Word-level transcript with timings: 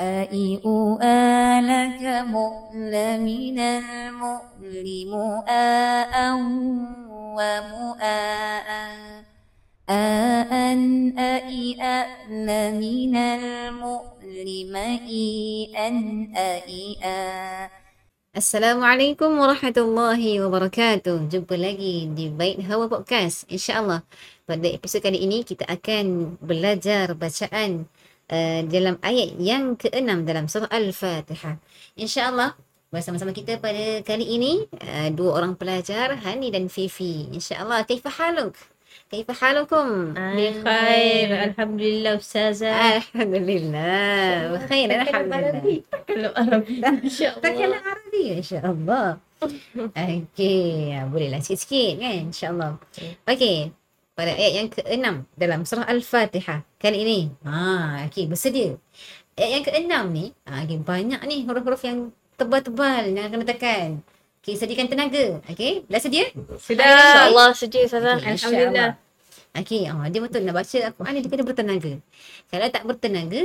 أي 0.00 0.60
أؤالك 0.64 2.02
مؤل 2.26 2.94
من 3.20 3.58
المؤلم 3.58 5.12
آء 5.48 6.14
ومؤاء 7.38 8.68
آء 9.88 10.52
أي 11.18 11.76
أأل 11.80 12.48
من 12.80 13.14
المؤلم 13.16 14.72
إيئا 15.06 15.88
أئئا 16.36 17.22
Assalamualaikum 18.32 19.28
warahmatullahi 19.28 20.40
wabarakatuh. 20.40 21.28
Jumpa 21.28 21.52
lagi 21.52 22.08
di 22.16 22.32
Baik 22.32 22.64
Hawa 22.64 22.88
Podcast. 22.88 23.44
InsyaAllah 23.44 24.00
pada 24.48 24.72
episod 24.72 25.04
kali 25.04 25.20
ini 25.20 25.44
kita 25.44 25.68
akan 25.68 26.40
belajar 26.40 27.12
bacaan 27.12 27.84
Eh, 28.27 28.67
dalam 28.67 28.99
ayat 28.99 29.39
yang 29.39 29.79
keenam 29.79 30.27
dalam 30.27 30.51
surah 30.51 30.67
Al-Fatihah. 30.67 31.63
InsyaAllah 31.95 32.59
bersama-sama 32.91 33.31
kita 33.31 33.55
pada 33.55 34.03
kali 34.03 34.35
ini 34.35 34.67
uh, 34.83 35.07
dua 35.15 35.39
orang 35.39 35.55
pelajar 35.55 36.11
Hani 36.19 36.51
dan 36.51 36.67
Fifi. 36.67 37.31
InsyaAllah 37.31 37.87
kaifa 37.87 38.11
haluk? 38.11 38.59
Kaifa 39.07 39.31
halukum? 39.31 40.11
Bikhair. 40.11 41.55
Alhamdulillah, 41.55 42.19
Ustazah. 42.19 42.99
Alhamdulillah. 42.99 44.59
Bikhair, 44.59 44.87
Alhamdulillah. 44.91 45.87
Takkanlah 45.87 46.31
Arabi. 46.35 46.75
InsyaAllah. 47.07 47.79
Arabi, 47.79 48.23
InsyaAllah. 48.43 49.07
Okey, 49.95 50.91
ya, 50.91 51.07
bolehlah 51.07 51.39
sikit-sikit 51.39 52.03
kan, 52.03 52.27
InsyaAllah. 52.27 52.71
Okey, 52.91 53.15
okay 53.23 53.57
pada 54.17 54.33
ayat 54.33 54.53
yang 54.57 54.67
ke-6 54.73 55.05
dalam 55.37 55.61
surah 55.61 55.85
Al-Fatihah 55.85 56.65
kali 56.81 57.05
ini. 57.05 57.19
Ha, 57.45 58.09
okey, 58.09 58.25
bersedia. 58.25 58.73
Ayat 59.37 59.61
yang 59.61 59.63
ke-6 59.69 59.93
ni, 60.09 60.25
ha, 60.49 60.65
okay, 60.65 60.81
banyak 60.81 61.21
ni 61.29 61.45
huruf-huruf 61.45 61.85
yang 61.85 62.09
tebal-tebal 62.33 63.13
yang 63.13 63.29
akan 63.29 63.45
tekan. 63.45 64.01
Okey, 64.41 64.57
sediakan 64.57 64.89
tenaga. 64.89 65.37
Okey, 65.45 65.85
dah 65.85 66.01
sedia? 66.01 66.33
Sudah. 66.57 66.81
InsyaAllah 66.81 67.49
sedia, 67.53 67.85
Ustazah. 67.85 68.17
Okay, 68.17 68.33
Alhamdulillah. 68.33 68.91
Okey, 69.53 69.81
oh, 69.85 70.05
dia 70.09 70.19
betul 70.25 70.41
nak 70.49 70.55
baca 70.65 70.77
Al-Quran 70.81 71.11
ni, 71.13 71.19
dia 71.21 71.29
kena 71.29 71.45
bertenaga. 71.45 71.93
Kalau 72.49 72.67
tak 72.73 72.83
bertenaga, 72.89 73.41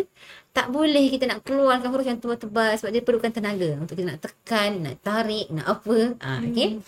tak 0.57 0.67
boleh 0.73 1.05
kita 1.13 1.25
nak 1.29 1.45
keluarkan 1.45 1.89
huruf 1.93 2.09
yang 2.09 2.17
tebal-tebal 2.17 2.73
sebab 2.81 2.91
dia 2.97 3.05
perlukan 3.05 3.29
tenaga 3.29 3.77
untuk 3.77 3.93
kita 4.01 4.09
nak 4.09 4.21
tekan, 4.25 4.81
nak 4.81 4.97
tarik, 5.05 5.53
nak 5.53 5.69
apa. 5.69 6.17
Ha, 6.17 6.41
okey. 6.49 6.81
Hmm. 6.81 6.85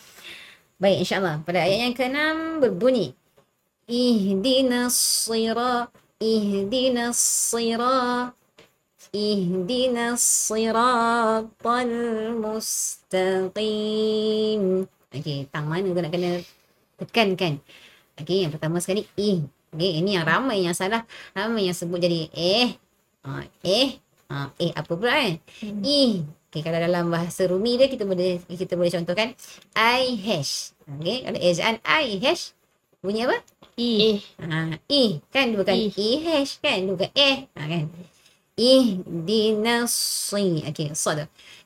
Baik, 0.81 1.05
insyaAllah. 1.05 1.45
Pada 1.45 1.61
ayat 1.61 1.79
yang 1.85 1.93
ke-6, 1.93 2.65
berbunyi. 2.65 3.13
Ihdinas 3.85 4.97
sira, 5.29 5.93
ihdinas 6.17 7.21
sira, 7.21 8.33
ihdinas 9.13 10.25
siratal 10.25 11.93
mustaqim. 12.41 13.53
Okey, 15.13 15.53
tang 15.53 15.69
mana 15.69 15.85
tu 15.85 16.01
nak 16.01 16.09
kena 16.17 16.41
tekankan. 16.97 17.61
Okey, 18.17 18.49
yang 18.49 18.57
pertama 18.57 18.81
sekali 18.81 19.05
ih. 19.21 19.45
Okey, 19.77 20.01
ini 20.01 20.17
yang 20.17 20.25
ramai 20.25 20.65
yang 20.65 20.73
salah. 20.73 21.05
Ramai 21.37 21.69
yang 21.69 21.77
sebut 21.77 22.01
jadi 22.01 22.33
eh. 22.33 22.81
Ha, 23.21 23.45
eh. 23.69 24.01
Ha, 24.33 24.49
eh 24.65 24.73
apa 24.73 24.97
pula 24.97 25.13
kan? 25.13 25.37
Ih. 25.85 26.25
Okey, 26.25 26.65
kalau 26.65 26.81
dalam 26.81 27.13
bahasa 27.13 27.45
Rumi 27.45 27.77
dia 27.77 27.93
kita 27.93 28.09
boleh 28.09 28.41
kita 28.49 28.81
boleh 28.81 28.89
contohkan 28.97 29.37
I 29.77 30.17
hash. 30.25 30.73
Okey, 30.89 31.29
kalau 31.29 31.37
ejaan 31.37 31.85
I 31.85 32.17
hash 32.25 32.57
Bunyi 33.05 33.29
apa? 33.29 33.37
I. 33.77 33.91
E. 34.01 34.11
Ha, 34.41 34.81
I. 34.89 35.21
Kan 35.29 35.53
dia 35.53 35.61
bukan 35.61 35.77
I 35.77 35.93
e. 35.93 36.11
e 36.25 36.41
kan? 36.65 36.79
Dia 36.81 36.93
bukan 36.97 37.11
eh 37.13 37.37
Ha, 37.53 37.63
kan? 37.69 37.85
Di 38.57 38.97
si. 39.85 40.65
Okey, 40.65 40.97
So 40.97 41.13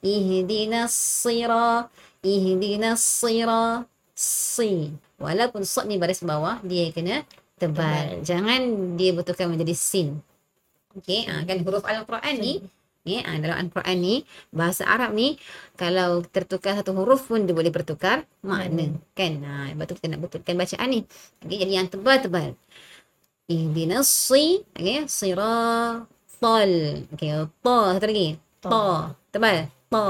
Di 0.02 0.10
Ihdina 0.18 0.90
sira. 0.90 1.86
Ihdina 2.26 2.98
sira. 2.98 3.86
Si. 4.18 4.90
Walaupun 5.22 5.62
sot 5.62 5.86
ni 5.86 5.94
baris 5.94 6.26
bawah, 6.26 6.58
dia 6.66 6.90
kena 6.90 7.22
tebal. 7.54 8.18
tebal. 8.18 8.26
Jangan 8.26 8.60
dia 8.98 9.14
butuhkan 9.14 9.46
menjadi 9.46 9.78
sin. 9.78 10.18
Okey. 10.98 11.22
Ha, 11.30 11.46
kan 11.46 11.62
huruf 11.62 11.86
Al-Quran 11.86 12.34
ni, 12.42 12.52
hmm. 12.58 12.77
Okay, 13.08 13.24
ha, 13.24 13.40
dalam 13.40 13.56
Al-Quran 13.56 13.96
ni, 14.04 14.14
bahasa 14.52 14.84
Arab 14.84 15.16
ni, 15.16 15.40
kalau 15.80 16.20
tertukar 16.28 16.76
satu 16.76 16.92
huruf 16.92 17.24
pun 17.24 17.48
dia 17.48 17.56
boleh 17.56 17.72
bertukar 17.72 18.28
makna. 18.44 18.92
Hmm. 18.92 19.00
Kan? 19.16 19.32
Ha, 19.48 19.72
sebab 19.72 19.84
tu 19.88 19.94
kita 19.96 20.06
nak 20.12 20.20
betulkan 20.28 20.60
bacaan 20.60 20.88
ni. 20.92 21.00
Okay, 21.40 21.56
jadi 21.56 21.72
yang 21.80 21.88
tebal-tebal. 21.88 22.52
Ihdinassi, 23.48 24.60
okay, 24.76 25.08
siratal. 25.08 26.72
Okay, 27.16 27.32
ta, 27.64 27.76
satu 27.96 28.04
lagi. 28.04 28.36
Ta, 28.60 29.16
tebal. 29.32 29.56
Ta, 29.88 30.04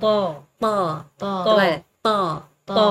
ta, 0.00 0.16
ta, 0.56 0.74
ta, 1.20 1.32
tebal. 1.44 1.72
Ta, 2.00 2.16
ta. 2.64 2.88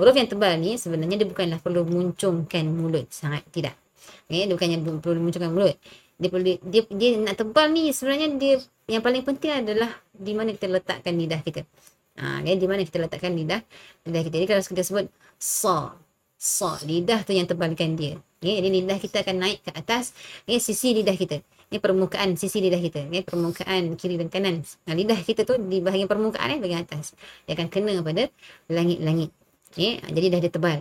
Huruf 0.00 0.16
yang 0.16 0.28
tebal 0.32 0.56
ni 0.56 0.80
sebenarnya 0.80 1.20
dia 1.20 1.28
bukanlah 1.28 1.60
perlu 1.60 1.84
muncungkan 1.84 2.64
mulut 2.64 3.12
sangat. 3.12 3.44
Tidak. 3.52 3.76
Okay, 4.24 4.48
dia 4.48 4.56
bukannya 4.56 4.80
perlu 5.04 5.20
muncungkan 5.20 5.52
mulut. 5.52 5.76
Dia 6.14 6.28
perlu 6.30 6.44
dia, 6.62 6.82
dia 6.86 7.10
nak 7.18 7.34
tebal 7.34 7.66
ni 7.74 7.90
sebenarnya 7.90 8.28
dia 8.38 8.54
yang 8.86 9.02
paling 9.02 9.26
penting 9.26 9.50
adalah 9.64 9.90
di 10.14 10.32
mana 10.36 10.54
kita 10.54 10.70
letakkan 10.70 11.14
lidah 11.18 11.40
kita. 11.42 11.66
Ha, 12.14 12.38
okay, 12.46 12.54
di 12.54 12.66
mana 12.70 12.86
kita 12.86 13.02
letakkan 13.02 13.34
lidah 13.34 13.60
lidah 14.06 14.22
kita. 14.22 14.34
Jadi 14.38 14.46
kalau 14.46 14.62
kita 14.62 14.82
sebut 14.86 15.06
sa, 15.34 15.98
sa, 16.38 16.78
lidah 16.86 17.26
tu 17.26 17.34
yang 17.34 17.50
tebalkan 17.50 17.98
dia. 17.98 18.14
Okay, 18.38 18.60
jadi 18.60 18.68
lidah 18.70 18.98
kita 19.00 19.24
akan 19.24 19.36
naik 19.40 19.58
ke 19.66 19.70
atas 19.74 20.14
okay, 20.46 20.62
sisi 20.62 20.94
lidah 20.94 21.16
kita. 21.18 21.42
Ini 21.72 21.82
permukaan 21.82 22.38
sisi 22.38 22.62
lidah 22.62 22.78
kita. 22.78 23.10
Okay, 23.10 23.26
permukaan 23.26 23.98
kiri 23.98 24.14
dan 24.20 24.30
kanan. 24.30 24.62
Nah, 24.86 24.94
lidah 24.94 25.18
kita 25.18 25.42
tu 25.42 25.58
di 25.58 25.82
bahagian 25.82 26.06
permukaan 26.06 26.54
ni 26.54 26.62
bahagian 26.62 26.86
atas. 26.86 27.18
Dia 27.48 27.58
akan 27.58 27.66
kena 27.72 27.98
pada 28.04 28.30
langit-langit. 28.70 29.34
Okay, 29.74 29.98
jadi 30.06 30.38
dah 30.38 30.40
dia 30.46 30.52
tebal. 30.54 30.78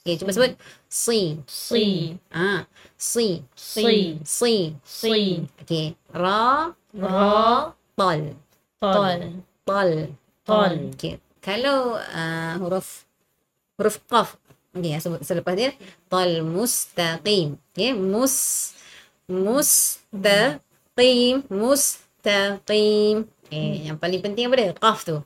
Okay, 0.00 0.16
cuba 0.16 0.32
sebut. 0.32 0.56
Sin. 0.88 1.44
Sin. 1.44 2.16
ah, 2.32 2.64
ha. 2.64 2.68
Sin. 2.96 3.44
Sin. 3.52 4.24
Sin. 4.24 4.80
Sin. 4.80 5.44
Okay. 5.60 5.92
Ra. 6.08 6.72
Ra. 6.96 7.76
Tol. 8.00 8.32
Tol. 8.80 9.20
Tol. 9.68 9.90
Tol. 10.48 10.74
Okay. 10.96 11.20
Kalau 11.44 12.00
uh, 12.00 12.56
huruf 12.64 13.04
huruf 13.76 14.00
qaf. 14.08 14.40
Okay, 14.72 14.96
sebut 14.96 15.20
selepas 15.20 15.52
dia. 15.52 15.76
Tol 16.08 16.48
mustaqim. 16.48 17.60
Okay, 17.76 17.92
mus. 17.92 18.72
Mustaqim. 19.28 20.64
Mustaqim. 21.52 23.28
Okay, 23.44 23.84
yang 23.84 24.00
paling 24.00 24.24
penting 24.24 24.48
apa 24.48 24.56
dia? 24.56 24.72
Qaf 24.72 25.04
tu. 25.04 25.20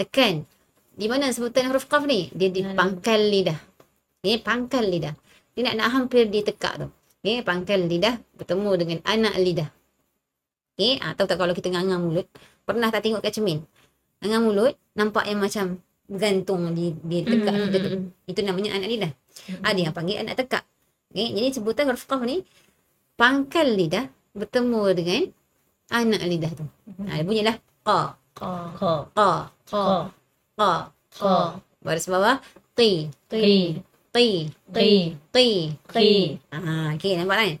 Tekan. 0.00 0.48
Di 0.96 1.12
mana 1.12 1.28
sebutan 1.28 1.68
huruf 1.68 1.84
qaf 1.84 2.08
ni? 2.08 2.32
Dia 2.32 2.48
di 2.48 2.64
pangkal 2.64 3.20
lidah 3.20 3.67
okay, 4.22 4.36
pangkal 4.42 4.84
lidah. 4.86 5.14
Dia 5.54 5.70
nak, 5.70 5.74
nak 5.78 5.88
hampir 5.94 6.30
ditekak 6.30 6.78
tu. 6.82 6.88
Okay, 7.22 7.42
pangkal 7.42 7.82
lidah 7.86 8.14
bertemu 8.38 8.70
dengan 8.78 8.98
anak 9.02 9.34
lidah. 9.42 9.68
Eh, 10.78 10.94
ah, 11.02 11.10
Okey, 11.10 11.18
atau 11.18 11.24
tak 11.26 11.36
kalau 11.42 11.54
kita 11.58 11.74
ngangang 11.74 12.06
mulut, 12.06 12.26
pernah 12.62 12.86
tak 12.94 13.02
tengok 13.02 13.18
kat 13.18 13.34
cermin? 13.34 13.58
Ngangang 14.22 14.44
mulut 14.46 14.74
nampak 14.94 15.26
yang 15.26 15.42
macam 15.42 15.82
gantung 16.06 16.70
di 16.72 16.94
di 17.02 17.26
tekak 17.26 17.54
mm-hmm. 17.54 17.74
tu. 17.74 17.90
Itu 18.30 18.40
namanya 18.46 18.78
anak 18.78 18.88
lidah. 18.88 19.10
Mm-hmm. 19.10 19.62
Ah, 19.66 19.68
Ada 19.74 19.80
yang 19.82 19.94
panggil 19.94 20.16
anak 20.22 20.34
tekak. 20.38 20.62
Okay, 21.10 21.34
jadi 21.34 21.48
sebutan 21.50 21.90
huruf 21.90 22.06
qaf 22.06 22.22
ni 22.22 22.46
pangkal 23.18 23.66
lidah 23.66 24.06
bertemu 24.38 24.82
dengan 24.94 25.22
anak 25.90 26.22
lidah 26.22 26.50
tu. 26.54 26.64
Mm-hmm. 26.64 27.06
Ha, 27.10 27.22
bunyilah 27.26 27.56
qa 27.82 28.00
qa 28.38 28.52
qa 28.78 28.94
qa 29.18 29.30
qa 30.54 30.70
qa. 31.18 31.34
Baris 31.82 32.06
bawah 32.06 32.38
qi 32.78 33.10
qi 33.26 33.82
T. 34.08 34.18
T. 34.72 34.78
T. 35.32 35.36
T. 35.76 35.96
Ah, 36.48 36.96
okey 36.96 37.12
nampak 37.20 37.36
kan? 37.36 37.52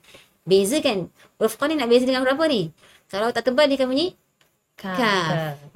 Beza 0.48 0.80
kan 0.80 1.12
Huruf 1.36 1.60
Qa 1.60 1.68
ni 1.68 1.76
nak 1.76 1.92
beza 1.92 2.08
dengan 2.08 2.24
huruf 2.24 2.40
apa 2.40 2.46
ni? 2.48 2.72
Kalau 3.12 3.28
tak 3.30 3.52
tebal 3.52 3.68
dia 3.68 3.76
akan 3.76 3.88
bunyi? 3.92 4.16
Ka, 4.74 4.96
ka. 4.96 5.12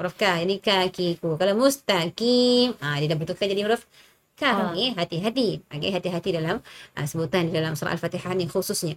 Huruf 0.00 0.16
Ka 0.16 0.40
Ini 0.40 0.56
Ka 0.64 0.88
Kiku 0.88 1.36
Kalau 1.36 1.54
Mustaqim. 1.60 2.72
Ah, 2.80 2.96
dia 2.96 3.06
dah 3.12 3.18
bertukar 3.20 3.46
jadi 3.52 3.62
huruf 3.68 3.84
Ka 4.32 4.72
ha. 4.72 4.72
Hati-hati. 4.72 5.60
Okey 5.68 5.90
hati-hati 5.92 6.30
dalam 6.32 6.64
uh, 6.96 7.06
Sebutan 7.06 7.52
dalam 7.52 7.76
surah 7.76 7.92
Al-Fatihah 7.92 8.32
ni 8.32 8.48
khususnya. 8.48 8.96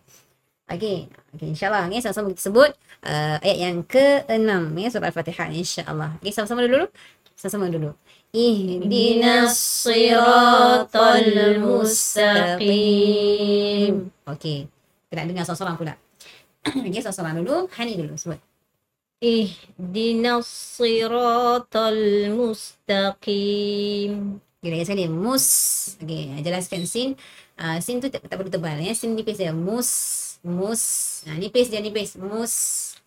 Okey, 0.65 1.05
okay, 1.37 1.47
insyaAllah 1.53 1.85
okay, 1.85 2.01
sama-sama 2.01 2.33
kita 2.33 2.49
sebut 2.49 2.73
uh, 3.05 3.37
ayat 3.37 3.69
yang 3.69 3.85
ke-6 3.85 4.49
ya, 4.81 4.89
Surah 4.89 5.13
Al-Fatihah 5.13 5.53
insyaAllah. 5.53 6.17
Okey, 6.17 6.33
sama-sama 6.33 6.65
dulu 6.65 6.89
Sama-sama 7.37 7.69
dulu, 7.69 7.91
sama-sama 7.91 7.91
dulu. 7.91 7.91
Ihdinas 8.34 9.58
siratal 9.82 11.58
mustaqim. 12.70 14.14
Okay. 14.22 14.70
Kita 15.10 15.18
nak 15.18 15.26
dengar 15.26 15.42
seorang-seorang 15.42 15.78
pula. 15.78 15.94
okay, 16.62 17.02
seorang-seorang 17.02 17.42
dulu. 17.42 17.66
Hani 17.74 17.98
dulu 17.98 18.14
sebut. 18.14 18.38
اهدنا 19.20 20.40
الصراط 20.40 21.76
المستقيم 21.76 22.80
Okay, 24.60 24.76
lagi 24.76 24.84
sekali. 24.84 25.08
Mus. 25.08 25.46
Okay, 26.04 26.36
jelaskan 26.44 26.84
sin. 26.84 27.16
Uh, 27.56 27.80
sin 27.80 27.96
tu 27.96 28.12
tak, 28.12 28.28
tak 28.28 28.36
perlu 28.36 28.52
tebal 28.52 28.76
ya. 28.76 28.92
Sin 28.92 29.16
nipis 29.16 29.40
dia. 29.40 29.56
Mus. 29.56 29.88
Mus. 30.44 30.84
Ha, 31.24 31.32
nipis 31.40 31.72
dia 31.72 31.80
nipis. 31.80 32.20
Mus. 32.20 32.52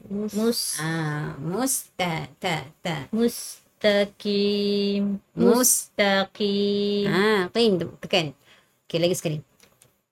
mus, 0.10 0.81
Ah, 0.81 1.38
musta 1.38 2.25
ta 2.42 2.66
ta. 2.81 3.06
mustaqim. 3.13 3.13
Mus. 3.13 3.62
mustaqim. 3.79 5.23
Mustaqim. 5.39 7.07
Ah 7.07 7.47
qim 7.55 7.79
tekan 8.03 8.35
okey 8.87 8.99
lagi 8.99 9.15
sekali. 9.15 9.39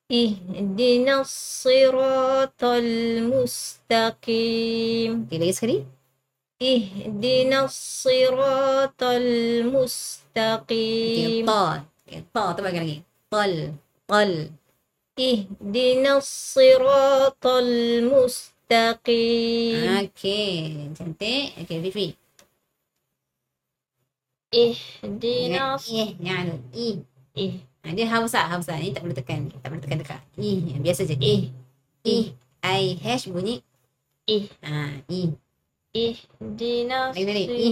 Ihdinas 0.07 1.31
siratal 1.63 2.91
mustaqim. 3.27 5.27
Okey 5.27 5.39
lagi 5.43 5.55
sekali. 5.59 5.77
Ihdinas 6.63 7.75
siratal 7.75 9.27
mustaqim. 9.67 11.11
okey 11.11 11.43
ta. 11.43 11.83
Okey 12.07 12.23
ta 12.31 12.45
tambah 12.55 12.71
lagi. 12.71 13.03
Tal 13.27 13.75
tal. 14.07 14.31
Ihdinas 15.19 16.27
siratal 16.55 17.71
mustaqim. 18.07 19.91
Ah, 19.91 20.07
okey. 20.07 20.95
Cantik. 20.95 21.47
Okey 21.67 21.79
fifi 21.83 22.09
Eh, 24.55 24.79
dia 25.19 25.75
Eh, 25.91 26.15
yang 26.23 26.63
I. 26.71 27.03
Eh. 27.35 27.53
Ha, 27.83 27.91
dia 27.95 28.07
haus 28.11 28.31
lah, 28.35 28.47
haus. 28.55 28.67
Ni 28.79 28.95
tak 28.95 29.03
boleh 29.03 29.17
tekan. 29.19 29.51
Tak 29.51 29.69
boleh 29.71 29.83
tekan 29.83 29.99
dekat. 29.99 30.21
i, 30.39 30.75
biasa 30.79 31.03
je. 31.07 31.17
Eh. 31.19 31.51
i, 32.07 32.17
I 32.63 32.85
hash 33.03 33.27
bunyi. 33.27 33.63
Eh. 34.27 34.47
Ha, 34.63 35.03
I. 35.11 35.35
Eh, 35.95 36.15
dia 36.55 37.11
Lagi 37.11 37.25
tadi. 37.27 37.45
i, 37.51 37.71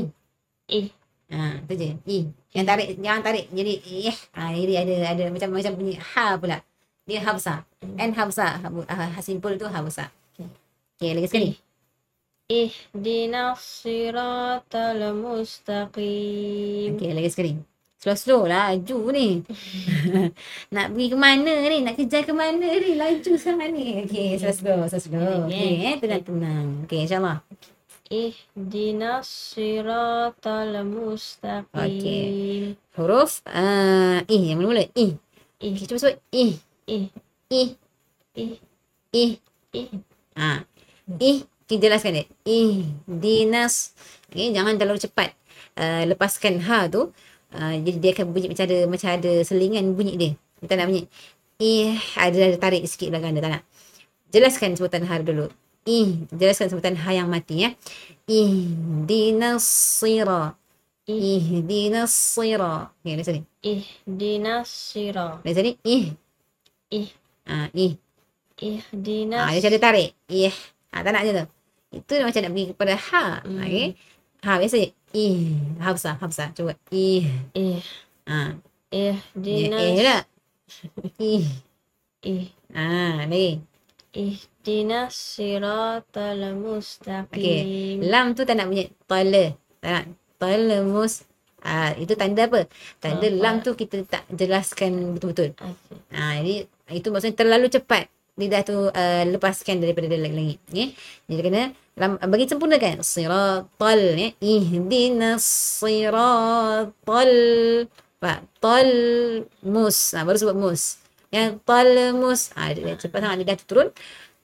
Eh. 0.71 0.87
Ha, 1.31 1.63
tu 1.67 1.75
je. 1.79 1.95
i, 2.11 2.19
Yang 2.55 2.67
tarik, 2.67 2.89
jangan 2.99 3.23
tarik. 3.23 3.47
Jadi, 3.55 3.75
eh. 4.11 4.19
Ha, 4.35 4.41
ah, 4.43 4.51
ini 4.55 4.75
ada, 4.75 4.95
ada 5.15 5.23
macam 5.31 5.49
macam 5.55 5.73
bunyi 5.79 5.95
ha 5.99 6.39
pula. 6.39 6.59
Dia 7.07 7.21
haus 7.23 7.47
n 7.47 7.63
Hmm. 7.85 7.99
ha 8.01 8.23
haus. 8.23 8.39
Ha, 8.39 9.21
simple 9.23 9.55
tu 9.61 9.67
haus. 9.71 9.99
Okay. 9.99 10.49
okay, 10.99 11.11
lagi 11.15 11.29
sekali. 11.31 11.51
Eh. 11.55 11.57
Ihdinas 12.45 13.57
siratal 13.81 15.01
mustaqim. 15.17 16.93
Okey, 16.93 17.17
lagi 17.17 17.33
sekali. 17.33 17.57
Slow-slow 17.97 18.45
lah, 18.45 18.69
laju 18.77 19.17
ni. 19.17 19.41
nak 20.77 20.93
pergi 20.93 21.07
ke 21.09 21.17
mana 21.17 21.53
ni? 21.65 21.81
Nak 21.81 21.97
kejar 21.97 22.29
ke 22.29 22.37
mana 22.37 22.61
ni? 22.61 23.01
Laju 23.01 23.33
sangat 23.41 23.73
ni. 23.73 24.05
Okey, 24.05 24.37
slow-slow, 24.37 24.85
slow-slow. 24.93 25.49
Okey, 25.49 25.89
eh, 25.89 25.97
tenang-tenang. 25.97 26.85
Okey, 26.85 27.09
insyaAllah. 27.09 27.41
Ihdinas 28.13 29.25
siratal 29.57 30.85
mustaqim. 30.85 31.81
Okey. 31.81 32.77
Huruf 33.01 33.41
eh, 33.49 33.57
uh, 33.57 34.19
ih 34.29 34.53
yang 34.53 34.61
mula-mula. 34.61 34.85
Ih. 34.93 35.17
Ih. 35.65 35.73
Okay, 35.73 35.89
cuba 35.89 35.97
sebut 35.97 36.21
Ih. 36.29 36.61
Ih. 36.93 37.09
Ih. 37.49 37.71
Ih. 38.37 38.61
Ih. 39.17 39.33
Ih. 39.73 39.89
Ah. 40.37 40.61
Ih. 41.17 41.49
Ijelas 41.65 42.05
jelaskan 42.05 42.13
dia. 42.21 42.25
Ihdinas. 42.45 43.97
Okay, 44.29 44.53
jangan 44.53 44.77
terlalu 44.77 45.01
cepat. 45.01 45.33
Uh, 45.75 46.05
lepaskan 46.13 46.61
ha 46.61 46.85
tu. 46.93 47.09
Uh, 47.55 47.75
jadi 47.81 47.99
dia 48.03 48.11
akan 48.13 48.37
bunyi 48.37 48.53
macam 48.53 48.65
ada, 48.69 48.79
macam 48.85 49.09
ada 49.09 49.33
selingan 49.41 49.97
bunyi 49.97 50.15
dia. 50.21 50.31
Dia 50.61 50.67
tak 50.69 50.77
nak 50.77 50.87
bunyi. 50.93 51.03
Ih. 51.65 51.97
Ada, 52.21 52.53
ada 52.53 52.57
tarik 52.61 52.85
sikit 52.85 53.09
belakang 53.09 53.33
dia. 53.33 53.41
Tak 53.41 53.53
nak. 53.57 53.63
Jelaskan 54.29 54.77
sebutan 54.77 55.09
ha 55.09 55.15
dulu. 55.25 55.49
Ih. 55.89 56.29
Jelaskan 56.37 56.69
sebutan 56.69 57.01
ha 57.01 57.11
yang 57.17 57.33
mati 57.33 57.65
ya. 57.65 57.73
Ihdinas 58.29 59.65
sirah. 59.65 60.53
Ihdinas 61.09 62.13
sira. 62.13 62.93
Okay, 63.01 63.17
dari 63.17 63.25
sini. 63.25 63.41
Ihdinas 63.65 64.69
sira. 64.69 65.41
Dari 65.41 65.55
sini. 65.57 65.71
Ih. 65.81 66.07
Ih. 66.93 67.09
Ah, 67.49 67.73
ih. 67.73 67.97
Ihdinas. 68.61 69.49
Ah, 69.49 69.53
dia 69.57 69.65
cari 69.65 69.79
tarik. 69.81 70.09
Ih. 70.29 70.57
Ha, 70.95 71.03
tak 71.03 71.11
nak 71.11 71.23
je 71.27 71.33
tu. 71.35 71.47
Itu 71.99 72.13
dia 72.15 72.23
macam 72.23 72.41
nak 72.47 72.53
pergi 72.55 72.67
kepada 72.71 72.95
ha. 72.95 73.25
Hmm. 73.43 73.59
Okay. 73.67 73.87
Ha 74.47 74.51
biasa 74.63 74.77
je. 74.79 74.89
Eh, 74.89 74.93
Ih. 75.19 75.43
Eh. 75.43 75.51
Eh. 75.51 75.83
Ha 75.83 75.89
besar. 75.91 76.15
Ha 76.23 76.25
besar. 76.31 76.49
Cuba. 76.55 76.73
Ih. 76.95 77.27
Ih. 77.59 77.83
Ha. 78.31 78.55
Ih. 78.95 79.19
Dinas. 79.35 79.83
Ih 79.83 80.05
tak? 80.07 80.25
Ih. 81.19 81.47
Ih. 82.23 82.47
Ha. 82.79 83.27
Lagi. 83.27 83.59
Ih. 84.15 84.39
Dinas 84.63 85.13
siratal 85.13 86.55
mustaqim. 86.55 87.27
Okay. 87.35 87.61
Lam 88.07 88.39
tu 88.39 88.47
tak 88.47 88.55
nak 88.55 88.71
bunyi. 88.71 88.87
Tala. 89.11 89.45
Tak 89.83 89.91
nak. 89.91 90.05
Tala 90.39 90.79
mus. 90.87 91.27
Ha, 91.65 91.97
itu 91.97 92.13
tanda 92.13 92.45
apa? 92.45 92.69
Tanda 93.01 93.25
oh, 93.25 93.33
lam 93.41 93.65
tu 93.65 93.73
kita 93.73 94.05
tak 94.05 94.29
jelaskan 94.29 95.17
betul-betul. 95.17 95.57
Okay. 95.57 95.97
Ha, 96.13 96.45
jadi 96.45 96.55
itu 96.93 97.09
maksudnya 97.09 97.41
terlalu 97.41 97.73
cepat 97.73 98.13
lidah 98.35 98.63
tu 98.67 98.91
uh, 98.91 99.23
lepaskan 99.31 99.79
daripada 99.79 100.11
dalam 100.11 100.35
langit 100.35 100.59
ya. 100.75 100.91
Jadi 101.31 101.41
kena 101.43 101.63
bagi 102.27 102.51
sempurnakan. 102.51 103.07
Siratal 103.07 104.03
ya. 104.19 104.29
Ihdinas 104.43 105.47
siratal. 105.79 107.33
Fa 108.19 108.41
tal 108.59 108.91
mus 109.63 110.17
ha, 110.17 110.27
baru 110.27 110.39
sebut 110.41 110.57
mus. 110.59 110.99
Yang 111.31 111.63
tal 111.63 111.89
mus 112.19 112.51
ha, 112.59 112.75
dia 112.75 112.99
cepat 112.99 113.23
sangat. 113.23 113.39
Lidah 113.39 113.57
tu 113.59 113.67
turun. 113.71 113.89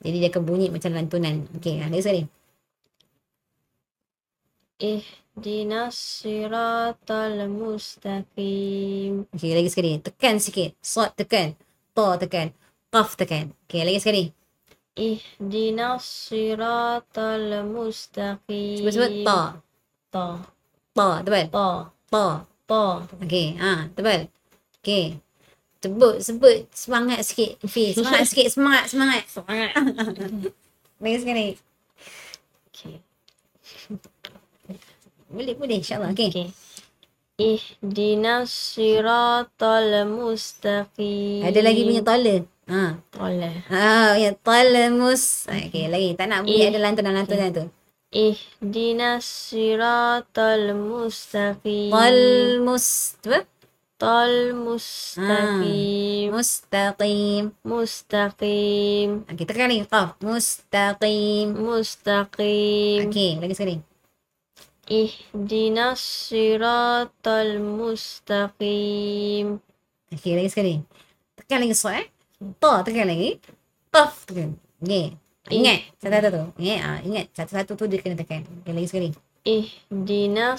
Jadi 0.01 0.17
dia 0.23 0.31
akan 0.31 0.43
bunyi 0.47 0.67
macam 0.71 0.95
lantunan. 0.95 1.51
Okey 1.59 1.83
ha, 1.83 1.91
ada 1.91 1.99
sekali. 1.99 2.23
Ihdinas 4.81 5.99
siratal 6.23 7.51
mustaqim. 7.51 9.27
Okey 9.35 9.51
lagi 9.59 9.69
sekali. 9.69 9.99
Tekan 9.99 10.39
sikit. 10.39 10.79
Sot 10.79 11.19
tekan. 11.19 11.59
Ta 11.91 12.15
tekan 12.15 12.55
qaf 12.91 13.15
tekan. 13.15 13.55
Okay, 13.67 13.87
lagi 13.87 14.03
sekali. 14.03 14.25
Ihdinas 14.99 16.03
siratal 16.03 17.63
mustaqim. 17.71 18.83
Sebut 18.83 19.23
ta. 19.23 19.63
Ta. 20.11 20.27
Ta, 20.93 21.09
tebal. 21.23 21.47
Ta. 21.55 21.69
Ta. 22.11 22.25
Ta. 22.67 22.83
Okay, 23.23 23.55
ha, 23.63 23.87
tebal. 23.95 24.27
Okay. 24.83 25.23
Sebut, 25.81 26.21
sebut 26.21 26.69
semangat 26.77 27.25
sikit. 27.25 27.57
Fi, 27.65 27.91
semangat 27.97 28.29
sikit, 28.29 28.49
semangat, 28.53 28.85
semangat. 28.91 29.25
Semangat. 29.31 29.71
lagi 31.03 31.17
sekali. 31.23 31.47
Okay. 32.69 32.97
boleh, 35.33 35.55
boleh. 35.57 35.77
InsyaAllah. 35.81 36.13
Okay. 36.13 36.29
okay. 36.29 36.49
Ihdinas 37.41 38.53
siratal 38.53 40.05
mustaqim. 40.05 41.41
Ada 41.41 41.61
lagi 41.65 41.89
punya 41.89 42.05
tala. 42.05 42.45
Ha. 42.71 42.95
Tala. 43.11 43.51
Ha, 43.67 44.15
ya 44.15 44.31
tala 44.47 44.95
mus. 44.95 45.51
Okey, 45.51 45.91
lagi 45.91 46.15
tak 46.15 46.31
nak 46.31 46.47
bunyi 46.47 46.63
eh, 46.63 46.71
ada 46.71 46.79
lantun 46.79 47.03
dan 47.03 47.19
lantun 47.19 47.43
okay. 47.43 47.51
tu. 47.51 47.65
Eh, 48.15 48.39
siratal 49.19 50.79
mustaqim. 50.79 51.91
Tal 51.91 52.19
mustaqim. 52.63 53.43
Tal 53.99 54.55
mustaqim. 54.55 56.31
Ha. 56.31 56.33
Mustaqim. 56.35 57.43
Mustaqim. 57.67 59.09
Okey, 59.27 59.45
tekan 59.51 59.67
ni. 59.67 59.83
Oh. 59.91 60.15
Mustaqim. 60.23 61.59
Mustaqim. 61.59 63.11
Okey, 63.11 63.31
lagi 63.43 63.55
sekali. 63.59 63.77
Ihdinas 64.87 66.31
siratal 66.31 67.59
mustaqim. 67.59 69.59
Okey, 70.15 70.33
lagi 70.39 70.51
sekali. 70.55 70.75
Tekan 71.35 71.67
lagi 71.67 71.75
suara 71.75 72.03
eh 72.03 72.20
to 72.41 72.73
tekan 72.89 73.07
lagi 73.07 73.37
tof 73.93 74.25
tekan 74.25 74.57
ye 74.81 75.13
ingat 75.53 75.93
satu 76.01 76.15
satu 76.17 76.29
tu 76.33 76.45
ye 76.63 76.81
ah 76.81 76.99
ingat 77.05 77.29
satu 77.37 77.53
satu 77.53 77.73
tu 77.77 77.85
dia 77.89 78.01
kena 78.01 78.17
tekan 78.17 78.45
okay, 78.65 78.73
lagi 78.73 78.89
sekali 78.89 79.11
Eh, 79.41 79.73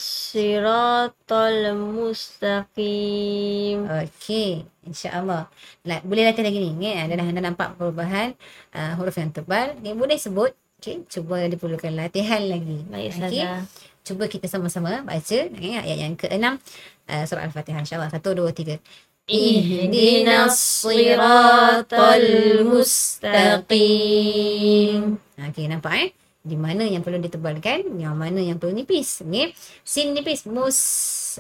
siratal 0.02 1.78
mustaqim. 1.78 3.86
Okey, 3.86 4.66
insya-Allah. 4.90 5.46
Like, 5.86 6.02
boleh 6.02 6.26
latih 6.26 6.42
lagi 6.42 6.58
ni. 6.58 6.74
Ingat, 6.82 7.14
ada 7.14 7.22
dah 7.22 7.46
nampak 7.46 7.78
perubahan 7.78 8.34
uh, 8.74 8.98
huruf 8.98 9.22
yang 9.22 9.30
tebal. 9.30 9.78
Ni 9.86 9.94
okay, 9.94 9.96
boleh 10.02 10.18
sebut. 10.18 10.58
Okey, 10.82 11.06
cuba 11.06 11.46
diperlukan 11.46 11.94
latihan 11.94 12.42
lagi. 12.42 12.82
Baik, 12.90 13.22
okay. 13.22 13.70
Cuba 14.02 14.26
kita 14.26 14.50
sama-sama 14.50 15.06
baca 15.06 15.40
okay, 15.46 15.78
ayat 15.78 15.98
yang 16.02 16.18
ke-6 16.18 16.42
uh, 16.42 16.58
surah 17.30 17.46
Al-Fatihah. 17.46 17.86
Insya-Allah, 17.86 18.10
1 18.10 18.18
2 18.18 18.50
3. 18.50 18.82
اهدنا 19.31 20.45
الصراط 20.47 21.95
المستقيم 21.95 23.27
Okey, 25.37 25.69
nampak 25.69 25.93
eh? 26.01 26.11
Di 26.47 26.57
mana 26.57 26.87
yang 26.87 27.03
perlu 27.03 27.19
ditebalkan, 27.21 27.99
yang 27.99 28.15
mana 28.17 28.39
yang 28.39 28.57
perlu 28.57 28.73
nipis. 28.73 29.21
Okey. 29.27 29.53
Sin 29.83 30.15
nipis. 30.15 30.47
Mus. 30.47 30.79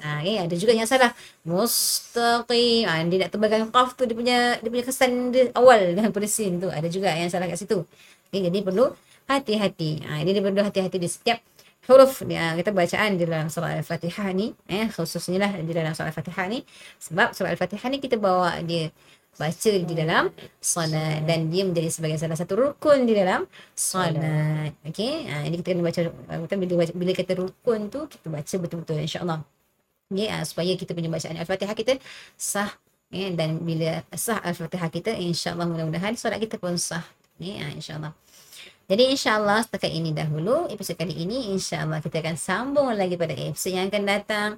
Ha, 0.02 0.20
okay. 0.20 0.36
Ada 0.44 0.54
juga 0.58 0.76
yang 0.76 0.84
salah. 0.84 1.14
Mustaqim. 1.48 2.84
Ha, 2.84 3.06
dia 3.08 3.18
nak 3.24 3.30
tebalkan 3.32 3.70
qaf 3.72 3.96
tu 3.96 4.04
dia 4.04 4.12
punya 4.18 4.60
dia 4.60 4.68
punya 4.68 4.84
kesan 4.84 5.32
dia 5.32 5.48
awal 5.56 5.96
daripada 5.96 6.28
sin 6.28 6.60
tu. 6.60 6.68
Ada 6.68 6.90
juga 6.92 7.08
yang 7.14 7.30
salah 7.32 7.48
kat 7.48 7.56
situ. 7.56 7.88
Okay, 8.28 8.44
jadi 8.44 8.60
perlu 8.66 8.92
hati-hati. 9.30 10.04
Ha, 10.04 10.20
jadi 10.20 10.30
dia 10.36 10.42
perlu 10.44 10.60
hati-hati 10.60 10.98
di 11.00 11.08
setiap 11.08 11.40
huruf 11.91 12.23
dia 12.23 12.55
kita 12.55 12.71
bacaan 12.71 13.19
di 13.19 13.23
dalam 13.27 13.47
surah 13.51 13.77
Al-Fatihah 13.83 14.31
ni 14.31 14.55
eh 14.65 14.87
khususnya 14.87 15.37
lah 15.43 15.51
di 15.59 15.71
dalam 15.75 15.91
surah 15.91 16.09
Al-Fatihah 16.09 16.45
ni 16.47 16.63
sebab 16.97 17.35
surah 17.35 17.51
Al-Fatihah 17.53 17.87
ni 17.91 17.97
kita 17.99 18.15
bawa 18.15 18.57
dia 18.63 18.89
baca 19.39 19.71
di 19.71 19.93
dalam 19.95 20.27
solat 20.59 21.23
dan 21.23 21.47
dia 21.47 21.63
menjadi 21.63 21.87
sebagai 21.87 22.19
salah 22.19 22.35
satu 22.35 22.53
rukun 22.59 23.07
di 23.07 23.15
dalam 23.15 23.47
solat. 23.71 24.75
Okey. 24.83 25.31
Ha, 25.31 25.47
ini 25.47 25.55
kita 25.63 25.71
kena 25.71 25.83
baca 25.87 26.01
kita 26.11 26.55
bila 26.59 26.73
baca, 26.83 26.91
bila 26.91 27.11
kata 27.15 27.33
rukun 27.39 27.79
tu 27.87 27.99
kita 28.11 28.27
baca 28.27 28.55
betul-betul 28.59 28.99
insya-Allah. 28.99 29.39
Okey, 30.11 30.27
ha, 30.27 30.43
supaya 30.43 30.75
kita 30.75 30.91
punya 30.91 31.07
bacaan 31.07 31.39
Al-Fatihah 31.39 31.75
kita 31.79 31.93
sah 32.35 32.75
ya, 33.07 33.31
dan 33.31 33.63
bila 33.63 34.03
sah 34.11 34.43
Al-Fatihah 34.43 34.91
kita 34.91 35.15
insya-Allah 35.15 35.63
mudah-mudahan 35.63 36.13
solat 36.19 36.37
kita 36.43 36.59
pun 36.59 36.75
sah. 36.75 37.07
Ya, 37.39 37.63
ha, 37.63 37.71
insya-Allah. 37.71 38.11
Jadi 38.91 39.15
insyaAllah 39.15 39.63
setakat 39.63 39.87
ini 39.87 40.11
dahulu 40.11 40.67
episod 40.67 40.99
kali 40.99 41.15
ini 41.15 41.55
insyaAllah 41.55 42.03
kita 42.03 42.19
akan 42.19 42.35
sambung 42.35 42.91
lagi 42.91 43.15
pada 43.15 43.31
episod 43.31 43.71
yang 43.71 43.87
akan 43.87 44.03
datang 44.03 44.49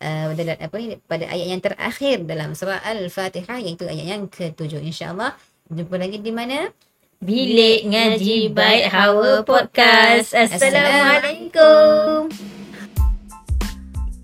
uh, 0.00 0.32
pada, 0.32 0.56
apa 0.56 0.74
ni, 0.80 0.96
pada 1.04 1.28
ayat 1.28 1.46
yang 1.52 1.60
terakhir 1.60 2.24
dalam 2.24 2.56
surah 2.56 2.80
Al-Fatihah 2.80 3.60
iaitu 3.60 3.84
ayat 3.84 4.06
yang 4.08 4.24
ketujuh 4.32 4.80
insyaAllah. 4.80 5.36
Jumpa 5.68 6.00
lagi 6.00 6.16
di 6.16 6.32
mana? 6.32 6.72
Bilik 7.20 7.84
Ngaji 7.84 8.56
Baik 8.56 8.88
Hawa 8.88 9.44
Podcast. 9.44 10.32
Assalamualaikum. 10.32 12.32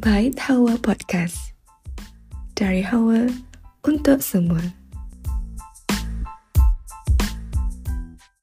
Bait 0.00 0.40
Hawa 0.40 0.80
Podcast. 0.80 1.52
Dari 2.56 2.80
Hawa 2.80 3.28
untuk 3.84 4.24
semua. 4.24 4.79